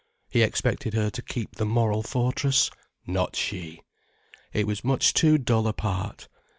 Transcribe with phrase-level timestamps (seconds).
[0.31, 2.71] He expected her to keep the moral fortress.
[3.05, 3.83] Not she!
[4.51, 6.27] It was much too dull a part.